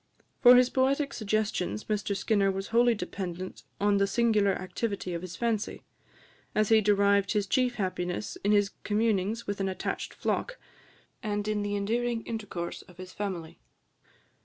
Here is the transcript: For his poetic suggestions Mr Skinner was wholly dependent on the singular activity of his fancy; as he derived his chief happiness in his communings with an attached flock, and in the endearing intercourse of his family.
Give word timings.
For 0.41 0.55
his 0.55 0.71
poetic 0.71 1.13
suggestions 1.13 1.83
Mr 1.83 2.17
Skinner 2.17 2.49
was 2.49 2.69
wholly 2.69 2.95
dependent 2.95 3.61
on 3.79 3.97
the 3.97 4.07
singular 4.07 4.53
activity 4.53 5.13
of 5.13 5.21
his 5.21 5.35
fancy; 5.35 5.83
as 6.55 6.69
he 6.69 6.81
derived 6.81 7.33
his 7.33 7.45
chief 7.45 7.75
happiness 7.75 8.35
in 8.43 8.51
his 8.51 8.71
communings 8.83 9.45
with 9.45 9.59
an 9.59 9.69
attached 9.69 10.15
flock, 10.15 10.57
and 11.21 11.47
in 11.47 11.61
the 11.61 11.75
endearing 11.75 12.23
intercourse 12.23 12.81
of 12.81 12.97
his 12.97 13.13
family. 13.13 13.59